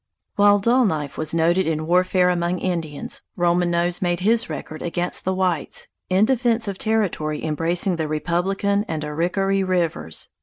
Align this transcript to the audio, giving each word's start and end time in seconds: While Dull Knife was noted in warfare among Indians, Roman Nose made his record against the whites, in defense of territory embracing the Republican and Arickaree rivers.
While 0.35 0.57
Dull 0.57 0.83
Knife 0.85 1.15
was 1.15 1.31
noted 1.35 1.67
in 1.67 1.85
warfare 1.85 2.29
among 2.29 2.57
Indians, 2.57 3.21
Roman 3.35 3.69
Nose 3.69 4.01
made 4.01 4.21
his 4.21 4.49
record 4.49 4.81
against 4.81 5.25
the 5.25 5.33
whites, 5.35 5.89
in 6.09 6.25
defense 6.25 6.67
of 6.67 6.79
territory 6.79 7.45
embracing 7.45 7.97
the 7.97 8.07
Republican 8.07 8.83
and 8.87 9.03
Arickaree 9.03 9.61
rivers. 9.61 10.29